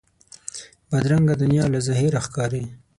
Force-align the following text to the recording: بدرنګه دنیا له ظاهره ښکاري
بدرنګه 0.89 1.35
دنیا 1.41 1.65
له 1.73 1.79
ظاهره 1.87 2.19
ښکاري 2.25 2.63